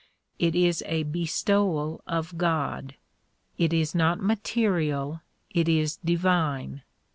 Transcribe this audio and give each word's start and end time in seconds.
It 0.39 0.55
is 0.55 0.81
a 0.87 1.03
bestowal 1.03 2.01
of 2.07 2.35
God; 2.35 2.95
it 3.59 3.71
is 3.71 3.93
not 3.93 4.19
material, 4.19 5.21
it 5.51 5.69
is 5.69 5.97
divine. 5.97 6.81